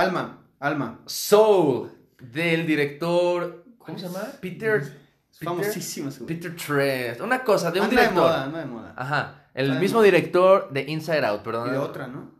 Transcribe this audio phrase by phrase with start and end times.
[0.00, 1.00] Alma, Alma.
[1.06, 3.64] Soul, del director.
[3.78, 4.20] ¿Cómo se llama?
[4.40, 5.00] Peter.
[5.42, 6.26] Famosísimo güey.
[6.26, 7.20] Peter Tres.
[7.20, 8.24] Una cosa, de un Anda de director.
[8.28, 8.94] moda, anda de moda.
[8.96, 9.46] Ajá.
[9.54, 11.68] El de mismo director de Inside Out, perdón.
[11.68, 12.30] Y de otra, ¿no?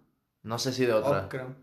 [0.43, 1.23] No sé si de otra.
[1.23, 1.55] Up, creo.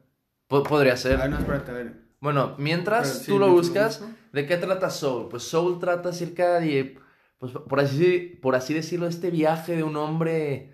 [0.47, 1.17] Po- podría A ser.
[1.17, 1.93] ver, no, espérate, a ver.
[2.19, 4.01] Bueno, mientras Pero sí, tú lo buscas.
[4.33, 5.29] ¿de qué trata Soul?
[5.29, 6.97] Pues Soul trata acerca de,
[7.37, 10.73] pues por así, por así decirlo, este viaje de un hombre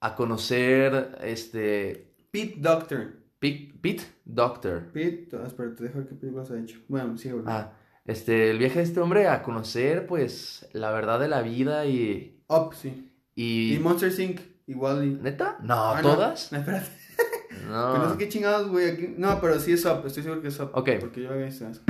[0.00, 3.14] a conocer, este, Pete Doctor.
[3.38, 4.90] Pete, Pete Doctor.
[4.92, 6.78] Pete, ah, espérate, deja ver qué películas ha hecho.
[6.88, 7.44] Bueno, sí, güey.
[7.46, 7.72] Ah,
[8.04, 12.42] este, el viaje de este hombre a conocer, pues, la verdad de la vida y...
[12.48, 13.10] Up, sí.
[13.34, 13.74] y...
[13.74, 14.40] Y Monster Inc.
[14.68, 15.10] Igual y.
[15.22, 15.58] ¿Neta?
[15.62, 16.50] No, Ah, ¿todas?
[16.52, 16.88] No, espérate.
[17.70, 17.92] No.
[17.94, 18.90] Que no sé qué chingados, güey.
[18.90, 20.02] aquí- No, pero sí es Up.
[20.06, 20.70] Estoy seguro que es Up.
[20.74, 20.90] Ok.
[21.00, 21.80] Porque yo había visto eso.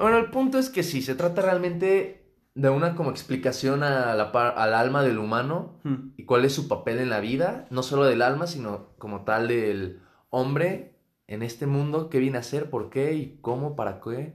[0.00, 4.32] Bueno, el punto es que sí, se trata realmente de una como explicación a la
[4.32, 6.12] par- al alma del humano Hmm.
[6.16, 9.46] y cuál es su papel en la vida, no solo del alma, sino como tal
[9.48, 10.94] del hombre
[11.26, 14.34] en este mundo, qué viene a ser, por qué y cómo, para qué.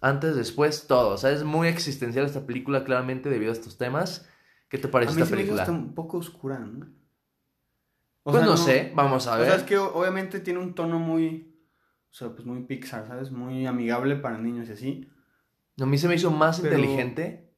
[0.00, 1.10] Antes, después, todo.
[1.14, 4.26] O sea, es muy existencial esta película, claramente, debido a estos temas.
[4.68, 5.62] ¿Qué te A parece mí esta película?
[5.62, 6.86] hasta un poco oscura, ¿no?
[8.22, 9.46] O Pues sea, no, sé, vamos a O ver.
[9.48, 11.54] sea, es que o- obviamente tiene un tono muy.
[12.10, 13.30] O sea, pues muy Pixar, ¿sabes?
[13.30, 15.10] Muy amigable para niños y así.
[15.80, 17.50] A mí se me hizo más Pero- inteligente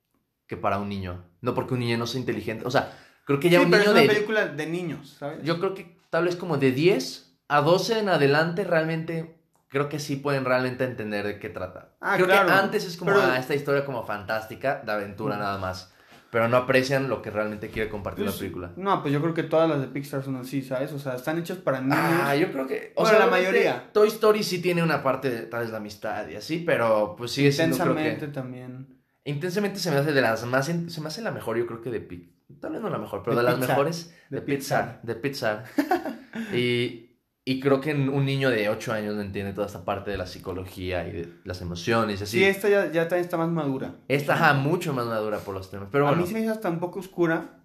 [0.47, 1.25] que para un niño.
[1.41, 2.65] No porque un niño no sea inteligente.
[2.67, 4.15] O sea, creo que ya sí, un pero niño es una de...
[4.15, 5.43] película de niños, ¿sabes?
[5.43, 9.99] Yo creo que tal vez como de 10 a 12 en adelante realmente creo que
[9.99, 11.95] sí pueden realmente entender de qué trata.
[12.03, 12.49] Ah, creo claro.
[12.49, 15.91] que antes es como Pero- ah, esta historia como fantástica, de aventura nada más.
[16.31, 18.73] Pero no aprecian lo que realmente quiere compartir Pues, la película.
[18.77, 20.93] No, pues yo creo que todas las de Pixar son así, ¿sabes?
[20.93, 21.99] O sea, están hechas para niños.
[21.99, 22.93] Ah, yo creo que...
[22.95, 23.91] Bueno, la obviamente, mayoría.
[23.93, 27.33] Toy Story sí tiene una parte de tal vez la amistad y así, pero pues
[27.33, 29.03] sigue siendo creo Intensamente también.
[29.25, 30.67] Intensamente se me hace de las más...
[30.67, 32.33] Se me hace la mejor, yo creo que de Pixar.
[32.61, 35.01] Tal vez no la mejor, pero De de, las mejores De de Pixar.
[35.03, 35.65] De Pixar.
[36.55, 40.17] y, y creo que un niño de 8 años no entiende toda esta parte de
[40.17, 42.39] la psicología y de las emociones y así.
[42.39, 43.97] Sí, esta ya, ya también está más madura.
[44.09, 45.89] Esta, ajá, mucho más madura por los temas.
[45.91, 47.59] Pero a mí se me hizo hasta un poco oscura.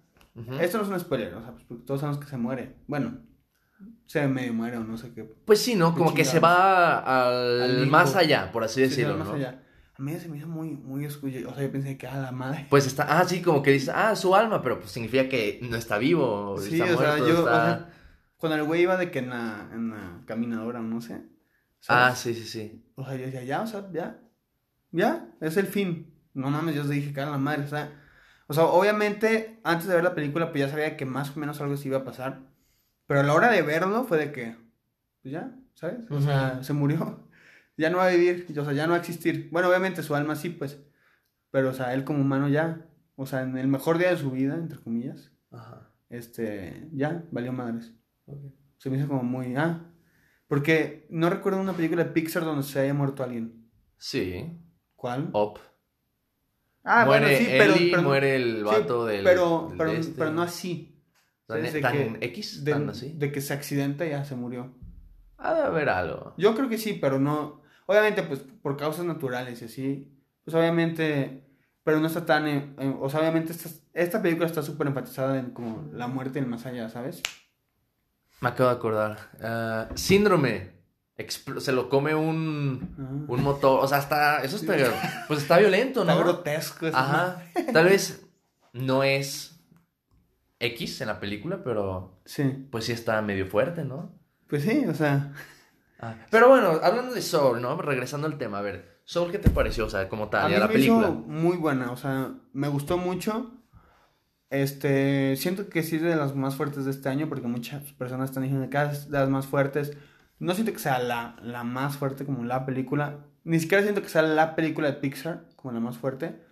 [0.60, 2.76] Esto no es un spoiler, o sea, pues todos sabemos que se muere.
[2.86, 3.18] Bueno,
[4.06, 5.24] se medio muere o no sé qué.
[5.24, 5.94] Pues sí, ¿no?
[5.94, 6.98] Como que se va
[7.64, 9.34] al, más allá, por así Sí, decirlo, más ¿no?
[9.34, 9.62] allá.
[9.98, 11.32] A mí se me hizo muy, muy oscuro.
[11.50, 12.66] O sea, yo pensé que, a la madre.
[12.70, 15.76] Pues está, ah, sí, como que dice, ah, su alma, pero pues significa que no
[15.76, 17.90] está vivo, Sí, está o sea, muerto, yo, o sea,
[18.36, 21.20] cuando el güey iba de que en la, en la caminadora, no sé.
[21.88, 22.84] Ah, sí, sí, sí.
[22.94, 24.20] O sea, yo decía, ya, o sea, ya.
[24.92, 26.14] Ya, es el fin.
[26.32, 27.90] No mames, yo dije, que a la madre, o sea.
[28.46, 31.60] O sea, obviamente, antes de ver la película, pues ya sabía que más o menos
[31.60, 32.40] algo se iba a pasar.
[33.08, 34.56] Pero a la hora de verlo fue de que,
[35.22, 36.08] pues ya, ¿sabes?
[36.08, 37.27] O sea, se murió.
[37.78, 39.48] Ya no va a vivir, o sea, ya no va a existir.
[39.50, 40.78] Bueno, obviamente su alma sí, pues.
[41.50, 42.86] Pero, o sea, él como humano ya.
[43.16, 45.90] O sea, en el mejor día de su vida, entre comillas, Ajá.
[46.10, 47.94] este, ya, valió madres.
[48.76, 49.90] Se me hizo como muy, ah.
[50.46, 53.70] Porque no recuerdo una película de Pixar donde se haya muerto alguien.
[53.96, 54.60] Sí.
[54.96, 55.30] ¿Cuál?
[55.32, 55.58] Up.
[56.84, 59.24] Ah, muere bueno, sí, pero, Ellie, pero, muere el sí, vato del.
[59.24, 60.14] pero, del pero, de este.
[60.16, 61.02] pero no así.
[61.46, 61.72] ¿Tan, ¿sabes?
[61.74, 62.64] De tan que- X?
[62.64, 63.12] De, ¿Tan así?
[63.14, 64.74] de que se accidenta y ya se murió.
[65.36, 66.34] Ha de haber algo.
[66.38, 67.62] Yo creo que sí, pero no.
[67.90, 70.12] Obviamente, pues por causas naturales y así.
[70.44, 71.44] Pues obviamente.
[71.84, 72.46] Pero no está tan.
[72.46, 76.38] eh, eh, o sea, obviamente esta, esta película está súper enfatizada en como la muerte
[76.38, 77.22] y el más allá, ¿sabes?
[78.40, 79.30] Me acabo de acordar.
[79.42, 80.76] Ah, síndrome.
[81.16, 83.24] Expl- se lo come un, Ah.
[83.32, 83.82] un motor.
[83.82, 84.42] O sea, está.
[84.42, 84.74] Eso está.
[85.26, 86.20] Pues está violento, Está ¿no?
[86.20, 86.86] grotesco.
[86.86, 86.96] eso.
[86.96, 87.42] Ajá.
[87.72, 88.24] Tal vez
[88.74, 89.58] no es
[90.60, 92.66] X en la película, pero Sí.
[92.70, 94.12] pues sí está medio fuerte, ¿no?
[94.46, 95.32] Pues sí, o sea.
[95.98, 97.76] Ah, Pero bueno, hablando de Soul, ¿no?
[97.80, 99.86] Regresando al tema, a ver, Soul, ¿qué te pareció?
[99.86, 101.10] O sea, como tal, A mí a la me hizo película.
[101.10, 103.52] muy buena, o sea, me gustó mucho.
[104.50, 108.30] Este, siento que sí es de las más fuertes de este año, porque muchas personas
[108.30, 109.96] están diciendo que es de las más fuertes.
[110.38, 113.26] No siento que sea la, la más fuerte como la película.
[113.44, 116.42] Ni siquiera siento que sea la película de Pixar como la más fuerte.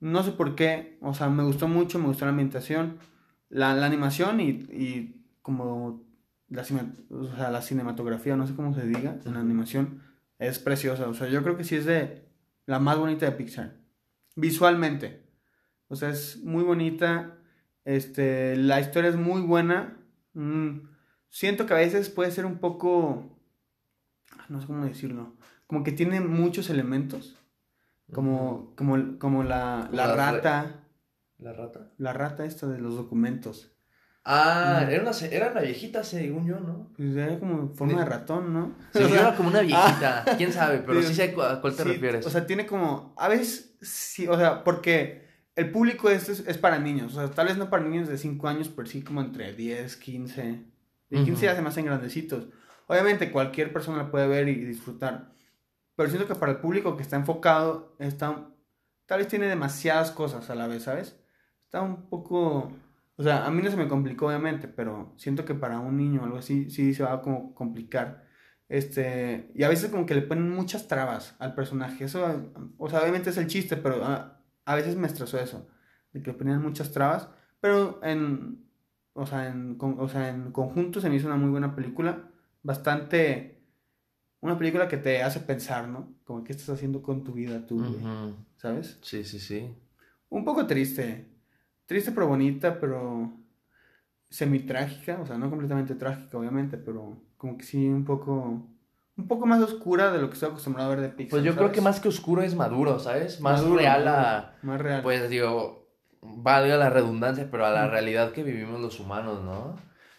[0.00, 2.98] No sé por qué, o sea, me gustó mucho, me gustó la ambientación,
[3.48, 6.04] la, la animación y, y como
[6.48, 10.02] la, cine- o sea, la cinematografía, no sé cómo se diga, en la animación,
[10.38, 11.08] es preciosa.
[11.08, 12.28] O sea, yo creo que sí es de
[12.66, 13.76] la más bonita de Pixar.
[14.36, 15.22] Visualmente.
[15.88, 17.38] O sea, es muy bonita.
[17.84, 19.96] Este, la historia es muy buena.
[20.34, 20.80] Mm,
[21.28, 23.36] siento que a veces puede ser un poco.
[24.48, 25.36] No sé cómo decirlo.
[25.66, 27.36] Como que tiene muchos elementos.
[28.12, 30.84] Como, como, como la, la rata.
[31.38, 31.92] ¿La rata?
[31.98, 33.72] La rata esta de los documentos.
[34.30, 34.90] Ah, Mm.
[34.90, 36.90] era una, se- era una viejita, según yo, ¿no?
[36.96, 38.74] Pues era como forma de ratón, ¿no?
[38.92, 41.82] Yo sea, era como una viejita, quién sabe, pero sí sí, sé a cuál te
[41.82, 42.26] Sí, refieres.
[42.26, 43.14] O sea, tiene como.
[43.16, 45.26] A veces sí, o sea, porque
[45.56, 47.16] el público este es, es para niños.
[47.16, 49.96] O sea, tal vez no para niños de 5 años, pero sí como entre 10,
[49.96, 50.42] 15.
[51.08, 51.40] De 15 Ujú.
[51.44, 52.48] ya se me hacen grandecitos.
[52.86, 55.32] Obviamente cualquier persona la puede ver y disfrutar.
[55.96, 58.46] Pero siento que para el público que está enfocado, está,
[59.06, 61.16] tal vez tiene demasiadas cosas a la vez, ¿sabes?
[61.64, 62.70] Está un poco...
[63.20, 66.20] O sea, a mí no se me complicó, obviamente, pero siento que para un niño
[66.22, 68.24] o algo así, sí se va a como complicar.
[68.68, 72.04] Este, y a veces como que le ponen muchas trabas al personaje.
[72.04, 72.24] Eso,
[72.78, 75.68] o sea, obviamente es el chiste, pero a, a veces me estresó eso.
[76.12, 77.28] De que le ponían muchas trabas.
[77.60, 78.64] Pero en,
[79.14, 82.30] o sea, en, o sea, en conjunto se me hizo una muy buena película.
[82.62, 83.64] Bastante,
[84.40, 86.14] una película que te hace pensar, ¿no?
[86.22, 88.36] Como qué estás haciendo con tu vida tú, güey, Ujú.
[88.58, 88.96] ¿sabes?
[89.02, 89.74] Sí, sí, sí.
[90.28, 91.26] Un poco triste.
[91.88, 93.32] Triste pero bonita, pero
[94.28, 95.18] semi-trágica.
[95.22, 98.62] O sea, no completamente trágica, obviamente, pero como que sí un poco...
[99.16, 101.56] Un poco más oscura de lo que estoy acostumbrado a ver de Pixar, Pues yo
[101.56, 103.40] creo que más que oscuro es maduro, ¿sabes?
[103.40, 104.54] Más Maduro, real a...
[104.62, 105.02] Más real.
[105.02, 105.88] Pues digo,
[106.20, 109.74] valga la redundancia, pero a la realidad que vivimos los humanos, ¿no?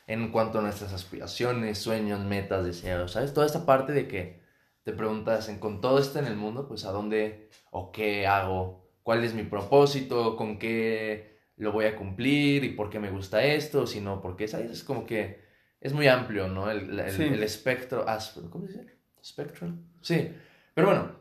[0.08, 3.32] En cuanto a nuestras aspiraciones, sueños, metas, deseos, ¿sabes?
[3.32, 4.42] Toda esta parte de que
[4.84, 8.90] te preguntas, en, con todo esto en el mundo, pues a dónde o qué hago,
[9.04, 13.44] cuál es mi propósito, con qué lo voy a cumplir y por qué me gusta
[13.44, 14.72] esto, si no, porque, ¿sabes?
[14.72, 15.42] Es como que
[15.82, 16.72] es muy amplio, ¿no?
[16.72, 17.24] El, el, Sí.
[17.24, 18.06] el espectro,
[18.50, 18.98] ¿cómo se dice?
[19.24, 19.76] Spectral.
[20.02, 20.32] Sí.
[20.74, 21.12] Pero bueno,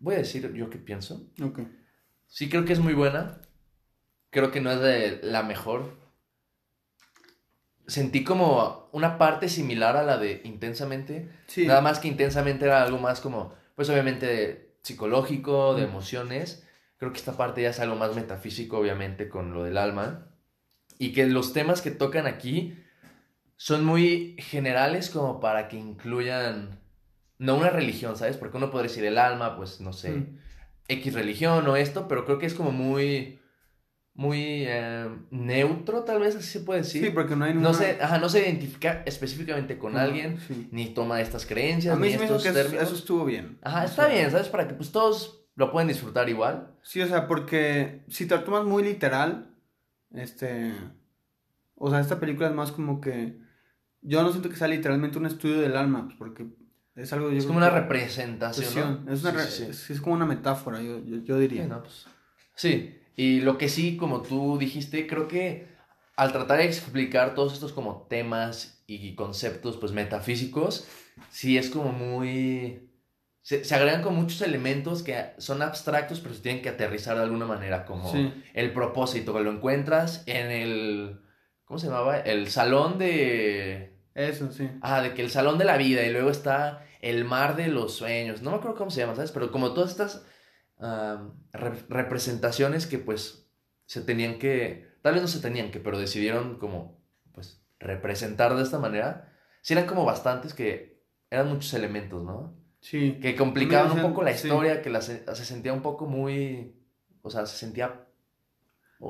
[0.00, 1.26] voy a decir yo qué pienso.
[1.42, 1.60] Ok.
[2.26, 3.40] Sí, creo que es muy buena.
[4.30, 5.94] Creo que no es de la mejor.
[7.86, 11.28] Sentí como una parte similar a la de Intensamente.
[11.46, 11.66] Sí.
[11.66, 15.88] Nada más que Intensamente era algo más como, pues obviamente psicológico, de Mm.
[15.90, 16.65] emociones.
[16.98, 20.28] Creo que esta parte ya es algo más metafísico, obviamente, con lo del alma.
[20.98, 22.78] Y que los temas que tocan aquí
[23.56, 26.80] son muy generales como para que incluyan,
[27.38, 28.36] no una religión, ¿sabes?
[28.36, 30.10] Porque uno podría decir el alma, pues no sé.
[30.10, 30.38] Mm.
[30.88, 33.40] X religión o esto, pero creo que es como muy,
[34.14, 37.04] muy eh, neutro, tal vez así se puede decir.
[37.04, 37.78] Sí, porque no hay no, ninguna...
[37.78, 40.68] se, ajá, no se identifica específicamente con No, alguien, sí.
[40.70, 42.84] ni toma estas creencias, A mí ni me estos eso, términos.
[42.84, 43.58] eso estuvo bien.
[43.62, 44.48] Ajá, O está sea, bien, ¿sabes?
[44.48, 46.74] Para que pues todos lo pueden disfrutar igual.
[46.82, 49.54] Sí, o sea, porque si te lo tomas muy literal,
[50.12, 50.74] este...
[51.74, 53.38] O sea, esta película es más como que...
[54.02, 56.46] Yo no siento que sea literalmente un estudio del alma, pues porque
[56.94, 57.30] es algo...
[57.30, 59.12] es como una representación, ¿no?
[59.12, 59.70] Es, una Sí, re- sí, sí.
[59.70, 61.66] es- es como una metáfora, yo, yo, yo diría.
[61.66, 62.06] No, pues,
[62.54, 65.66] sí, y lo que sí, como tú dijiste, creo que
[66.16, 70.86] al tratar de explicar todos estos como temas y conceptos pues metafísicos,
[71.30, 72.90] sí es como muy...
[73.46, 77.22] Se, se agregan con muchos elementos que son abstractos, pero se tienen que aterrizar de
[77.22, 78.32] alguna manera, como Sí.
[78.54, 81.20] el propósito, que lo encuentras en el...
[81.64, 82.18] ¿Cómo se llamaba?
[82.18, 84.00] El salón de...
[84.14, 84.68] Eso, sí.
[84.80, 87.94] Ah, de que el salón de la vida y luego está el mar de los
[87.94, 88.42] sueños.
[88.42, 89.30] No me acuerdo cómo se llama, ¿sabes?
[89.30, 90.24] Pero como todas estas
[91.52, 93.48] re- representaciones que pues
[93.84, 97.00] se tenían que, tal vez no se tenían que, pero decidieron como
[97.32, 99.32] pues representar de esta manera.
[99.62, 102.56] Sí eran como bastantes que eran muchos elementos, ¿no?
[102.80, 103.18] Sí.
[103.20, 104.46] Que complicaban un poco la sí.
[104.46, 106.74] historia, que la se, se sentía un poco muy,
[107.22, 108.06] o sea, se sentía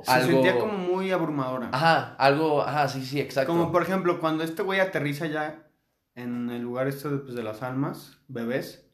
[0.03, 0.31] Se algo...
[0.43, 1.71] sentía como muy abrumadora.
[1.73, 3.53] Ajá, algo, ajá, sí, sí, exacto.
[3.53, 5.69] Como por ejemplo, cuando este güey aterriza ya
[6.15, 8.89] en el lugar este de, pues, de las almas, bebés,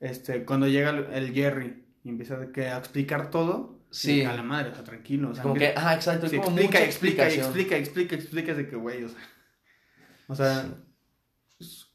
[0.00, 4.22] este, cuando llega el, el Jerry y empieza a explicar todo, Sí.
[4.22, 6.58] y a la madre, o sea, tranquilo, o sea, Como que, ajá, exacto, sí, como
[6.58, 9.18] explica, explica, explica, explica, explica, es de que güey, o sea,
[10.26, 10.74] o sea,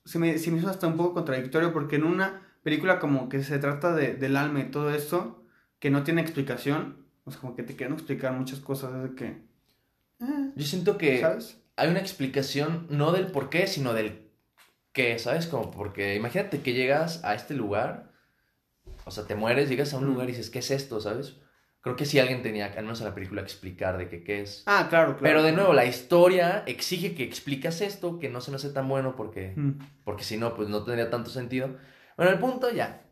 [0.09, 3.43] se me, se me hizo hasta un poco contradictorio porque en una película como que
[3.43, 5.43] se trata de, del alma y todo esto,
[5.79, 9.25] que no tiene explicación, o sea, como que te quieren explicar muchas cosas, de que,
[10.19, 11.61] eh, Yo siento que ¿sabes?
[11.75, 14.31] hay una explicación no del por qué, sino del
[14.93, 15.45] qué, ¿sabes?
[15.45, 18.11] Como porque imagínate que llegas a este lugar,
[19.05, 20.07] o sea, te mueres, llegas a un Mm.
[20.13, 20.99] lugar y dices, ¿qué es esto?
[20.99, 21.35] ¿Sabes?
[21.81, 24.63] Creo que sí alguien tenía, al menos en la película, explicar de que qué es.
[24.65, 25.21] Ah, claro, claro.
[25.23, 28.87] Pero de nuevo, la historia exige que explicas esto, que no se me hace tan
[28.89, 29.79] bueno porque, Mm.
[30.03, 31.77] porque si no, pues no tendría tanto sentido.
[32.17, 33.03] Bueno, el punto ya,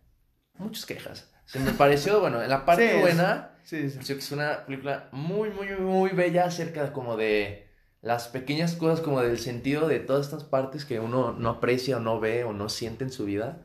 [0.58, 1.32] muchas quejas.
[1.46, 4.00] Se me pareció, bueno, en la parte Sí, buena, Sí, sí.
[4.00, 7.68] Creo que es una película muy, muy, muy bella acerca de como de
[8.02, 12.00] las pequeñas cosas, como del sentido de todas estas partes que uno no aprecia o
[12.00, 13.62] no ve o no siente en su vida.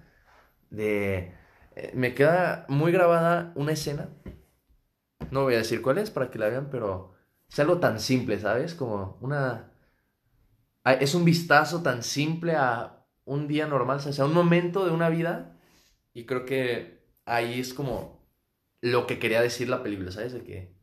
[0.71, 1.35] De...
[1.77, 4.09] eh, me queda muy grabada una escena.
[5.33, 7.15] No voy a decir cuál es para que la vean, pero
[7.51, 8.75] es algo tan simple, ¿sabes?
[8.75, 9.73] Como una...
[10.85, 14.91] Es un vistazo tan simple a un día normal, o sea, a un momento de
[14.91, 15.57] una vida.
[16.13, 18.29] Y creo que ahí es como
[18.83, 20.35] lo que quería decir la película, ¿sabes?
[20.35, 20.75] De que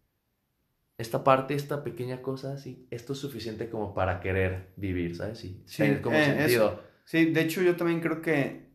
[0.98, 5.38] esta parte, esta pequeña cosa, sí, esto es suficiente como para querer vivir, ¿sabes?
[5.38, 6.82] Sí, tener como eh, sentido.
[7.06, 8.72] Sí, de hecho yo también creo que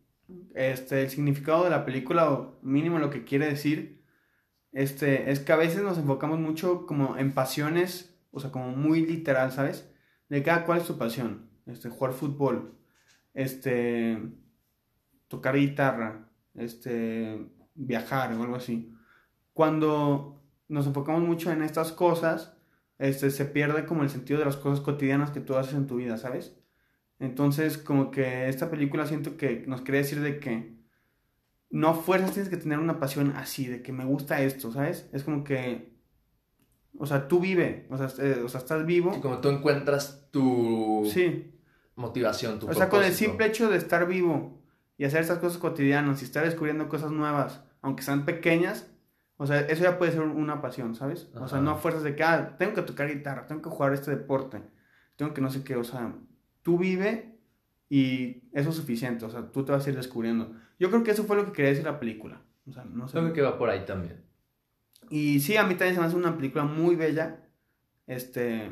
[0.54, 4.03] este, el significado de la película, o mínimo lo que quiere decir,
[4.74, 9.06] este, es que a veces nos enfocamos mucho como en pasiones, o sea, como muy
[9.06, 9.88] literal, ¿sabes?
[10.28, 12.76] De cada cuál es tu pasión, este, jugar fútbol,
[13.34, 14.20] este,
[15.28, 18.92] tocar guitarra, este, viajar o algo así.
[19.52, 22.56] Cuando nos enfocamos mucho en estas cosas,
[22.98, 25.96] este, se pierde como el sentido de las cosas cotidianas que tú haces en tu
[25.96, 26.56] vida, ¿sabes?
[27.20, 30.73] Entonces, como que esta película siento que nos quiere decir de que
[31.74, 35.10] no fuerzas tienes que tener una pasión así, de que me gusta esto, ¿sabes?
[35.12, 35.92] Es como que,
[36.96, 39.12] o sea, tú vive, o sea, eh, o sea estás vivo.
[39.12, 41.52] Sí, como tú encuentras tu Sí,
[41.96, 44.62] motivación, tu o sea, con el simple hecho de estar vivo
[44.96, 48.86] y hacer estas cosas cotidianas y estar descubriendo cosas nuevas, aunque sean pequeñas,
[49.36, 51.28] o sea, eso ya puede ser una pasión, ¿sabes?
[51.34, 53.92] O sea, no a fuerzas de que, ah, tengo que tocar guitarra, tengo que jugar
[53.94, 54.62] este deporte,
[55.16, 56.14] tengo que no sé qué, o sea,
[56.62, 57.33] tú vive
[57.98, 60.52] y eso es suficiente, o sea, tú te vas a ir descubriendo.
[60.78, 63.12] Yo creo que eso fue lo que quería decir la película, o sea, no sé.
[63.18, 64.24] Creo que va por ahí también.
[65.10, 67.40] Y sí, a mí también se me hace una película muy bella,
[68.06, 68.70] este,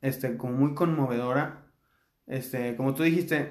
[0.00, 1.66] este, como muy conmovedora,
[2.26, 3.50] este, como tú dijiste,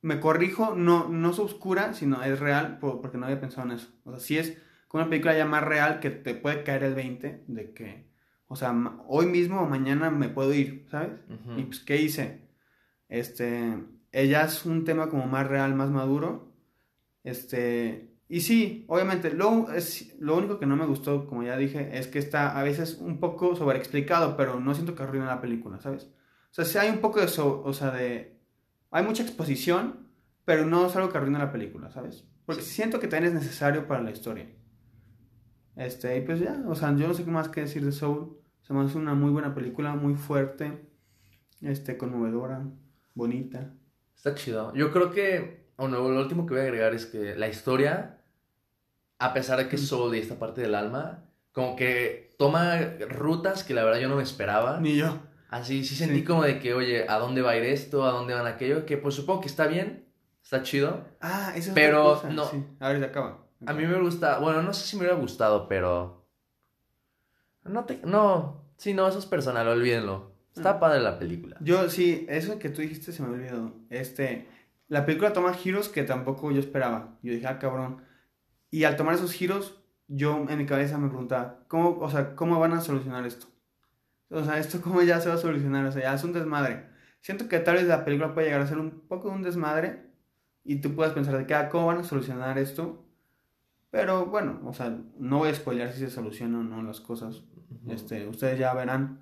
[0.00, 3.72] me corrijo, no, no es oscura, sino es real, por- porque no había pensado en
[3.76, 3.88] eso.
[4.04, 4.58] O sea, sí es
[4.88, 8.06] como una película ya más real que te puede caer el 20 de que,
[8.46, 8.74] o sea,
[9.08, 11.10] hoy mismo o mañana me puedo ir, ¿sabes?
[11.58, 12.42] Y pues, ¿qué hice?
[13.12, 16.52] Este, ella es un tema como más real, más maduro.
[17.24, 21.98] Este, y sí, obviamente, lo, es, lo único que no me gustó, como ya dije,
[21.98, 25.80] es que está a veces un poco sobreexplicado, pero no siento que arruine la película,
[25.80, 26.04] ¿sabes?
[26.50, 28.40] O sea, sí hay un poco de, so- o sea, de,
[28.90, 30.08] hay mucha exposición,
[30.44, 32.26] pero no es algo que arruine la película, ¿sabes?
[32.46, 34.48] Porque siento que también es necesario para la historia.
[35.76, 38.36] Este, y pues ya, o sea, yo no sé qué más que decir de Soul.
[38.62, 40.88] Se me hace una muy buena película, muy fuerte,
[41.62, 42.66] este, conmovedora,
[43.14, 43.72] bonita.
[44.16, 44.72] Está chido.
[44.74, 48.18] Yo creo que, bueno, lo último que voy a agregar es que la historia,
[49.18, 52.78] a pesar de que es soul y esta parte del alma, como que toma
[53.08, 54.78] rutas que la verdad yo no me esperaba.
[54.80, 55.18] Ni yo.
[55.48, 56.24] Así sí sentí Sí.
[56.24, 58.04] como de que, oye, ¿a dónde va a ir esto?
[58.06, 58.86] ¿A dónde van aquello?
[58.86, 60.06] Que pues supongo que está bien,
[60.42, 61.04] está chido.
[61.20, 62.32] Ah, esa es Pero otra cosa.
[62.32, 62.44] no.
[62.46, 63.38] Sí, ahorita acaba.
[63.66, 66.26] A mí me gusta, bueno, no sé si me hubiera gustado, pero...
[67.64, 68.00] No te...
[68.04, 70.31] No, sí, no, eso es personal, olvídenlo.
[70.54, 71.56] Está padre la película.
[71.60, 73.74] Yo, sí, eso que tú dijiste se me olvidó.
[73.90, 74.48] Este,
[74.88, 77.18] la película toma giros que tampoco yo esperaba.
[77.22, 78.02] Yo dije, ah, cabrón.
[78.70, 82.60] Y al tomar esos giros, yo en mi cabeza me preguntaba, ¿cómo, o sea, ¿cómo
[82.60, 83.46] van a solucionar esto?
[84.30, 85.86] O sea, ¿esto cómo ya se va a solucionar?
[85.86, 86.86] O sea, ya es un desmadre.
[87.20, 90.10] Siento que tal vez la película puede llegar a ser un poco de un desmadre
[90.64, 93.06] y tú puedas pensar de que, ah, ¿cómo van a solucionar esto?
[93.90, 97.42] Pero bueno, o sea, no voy a spoilear si se solucionan o no las cosas.
[97.88, 99.20] Este, ustedes ya verán.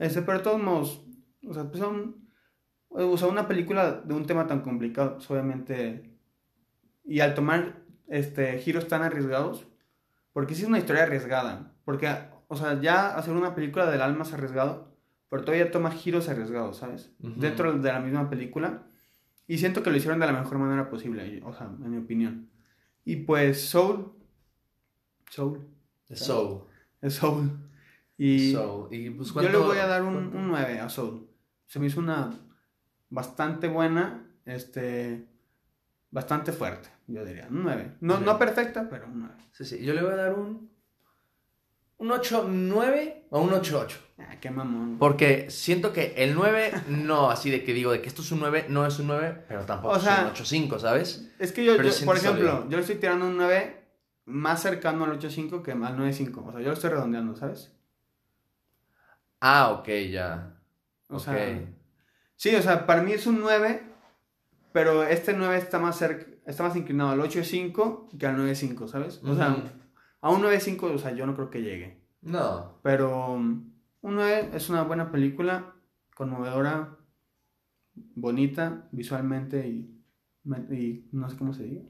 [0.00, 1.04] Este, pero de todos modos,
[1.46, 2.26] o sea, pues son,
[2.88, 6.16] o sea, una película de un tema tan complicado, pues obviamente,
[7.04, 9.66] y al tomar este, giros tan arriesgados,
[10.32, 12.08] porque sí es una historia arriesgada, porque,
[12.48, 14.96] o sea, ya hacer una película del alma es arriesgado,
[15.28, 17.12] pero todavía toma giros arriesgados, ¿sabes?
[17.18, 18.86] Dentro de la misma película,
[19.46, 22.48] y siento que lo hicieron de la mejor manera posible, o sea, en mi opinión.
[23.04, 24.12] Y pues Soul,
[25.28, 25.60] Soul,
[26.10, 26.62] Soul.
[27.06, 27.69] Soul.
[28.22, 28.88] Y Soul.
[28.92, 31.26] Y pues yo le ¿cuánto- voy a dar un, un 9 a Soul.
[31.66, 32.30] Se me hizo una
[33.08, 35.26] bastante buena, este,
[36.10, 37.46] bastante fuerte, yo diría.
[37.50, 37.96] Un 9.
[38.00, 38.20] No, Ok.
[38.26, 39.34] no perfecta, pero un 9.
[39.52, 40.68] Sí, sí, yo le voy a dar un...
[41.98, 43.96] Un 8-9 o un 8-8.
[44.18, 44.96] Ah, qué mamón.
[44.98, 48.40] Porque siento que el 9, no, así de que digo, de que esto es un
[48.40, 51.30] 9, no es un 9, pero tampoco O sea- es un 8-5, ¿sabes?
[51.38, 52.64] Es que yo, yo, por ejemplo, sólido.
[52.70, 53.84] yo le estoy tirando un 9
[54.24, 56.42] más cercano al 8.5 que al 9.5.
[56.46, 57.70] O sea, yo lo estoy redondeando, ¿sabes?
[59.40, 60.56] Ah, ok, ya.
[61.08, 61.22] O Ok.
[61.22, 61.60] sea,
[62.36, 63.82] sí, o sea, para mí es un 9,
[64.72, 69.20] pero este 9 está más cerca, está más inclinado al 8.5 que al 9.5, ¿sabes?
[69.24, 69.56] O sea,
[70.20, 72.00] a un 9.5, o sea, yo no creo que llegue.
[72.22, 72.78] No.
[72.82, 75.72] Pero um, un 9 es una buena película,
[76.14, 76.96] conmovedora,
[77.94, 80.00] bonita visualmente y,
[80.70, 81.82] y no sé cómo se diga.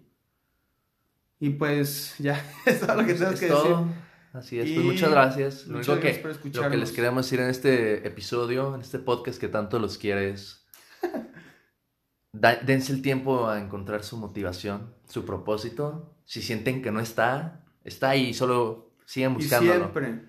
[1.40, 3.84] Y pues ya, es todo lo que tengo es que todo.
[3.84, 3.94] decir.
[4.32, 5.66] Así es, Y pues muchas gracias.
[5.66, 8.80] Lo muchas único gracias que, por lo que les queremos decir en este episodio, en
[8.80, 10.66] este podcast que tanto los quieres,
[12.32, 16.14] da- dense el tiempo a encontrar su motivación, su propósito.
[16.24, 19.80] Si sienten que no está, está ahí, solo sigan Y buscándolo.
[19.90, 20.24] siempre,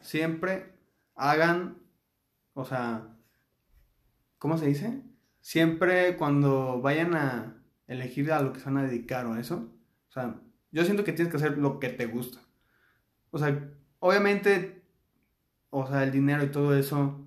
[0.00, 0.72] siempre
[1.14, 1.78] hagan,
[2.54, 3.16] o sea,
[4.38, 5.02] ¿cómo se dice?
[5.40, 9.72] Siempre cuando vayan a elegir a lo que se van a dedicar o a eso,
[10.08, 10.40] o sea,
[10.72, 12.40] yo siento que tienes que hacer lo que te gusta.
[13.36, 14.82] O sea, obviamente,
[15.70, 17.26] o sea, el dinero y todo eso,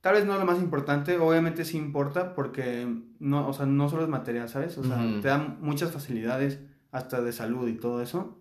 [0.00, 2.86] tal vez no es lo más importante, obviamente sí importa porque
[3.18, 4.78] no, o sea, no solo es material, ¿sabes?
[4.78, 6.60] O sea, te dan muchas facilidades
[6.90, 8.40] hasta de salud y todo eso.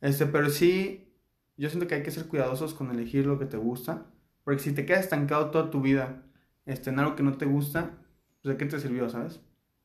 [0.00, 1.12] Este, pero sí,
[1.56, 4.06] yo siento que hay que ser cuidadosos con elegir lo que te gusta,
[4.44, 6.22] porque si te quedas estancado toda tu vida
[6.66, 7.90] este, en algo que no te gusta,
[8.42, 9.40] pues de qué te sirvió, ¿sabes?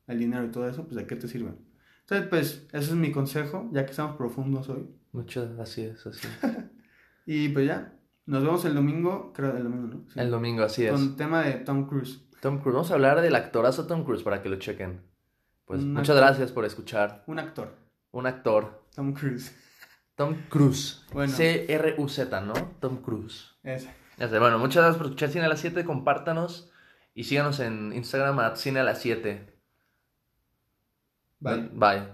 [0.06, 1.52] el dinero y todo eso, pues ¿de qué te sirve?
[2.12, 4.86] Entonces, pues, ese es mi consejo, ya que estamos profundos hoy.
[5.12, 6.28] Mucho, así es, así.
[7.24, 7.94] Y pues ya,
[8.26, 10.04] nos vemos el domingo, creo el domingo, ¿no?
[10.12, 10.18] Sí.
[10.18, 10.90] El domingo, así es.
[10.90, 12.20] Con tema de Tom Cruise.
[12.40, 12.74] Tom Cruise.
[12.74, 15.00] Vamos a hablar del actorazo Tom Cruise para que lo chequen.
[15.64, 16.24] Pues Un muchas actor.
[16.26, 17.22] gracias por escuchar.
[17.28, 17.76] Un actor,
[18.10, 18.82] Un actor.
[18.94, 19.56] Tom Cruise.
[20.16, 21.06] Tom Cruise.
[21.12, 21.32] Bueno.
[21.32, 22.54] C-R-U-Z, ¿no?
[22.80, 23.54] Tom Cruise.
[23.62, 23.88] Ese.
[24.18, 25.84] Bueno, muchas gracias por escuchar Cine a las 7.
[25.84, 26.72] Compártanos
[27.14, 29.51] y síganos en Instagram a Cine a las 7.
[31.42, 31.68] Bye.
[31.72, 32.06] Bye.